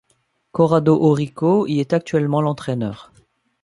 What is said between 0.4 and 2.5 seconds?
Corrado Orrico y est actuellement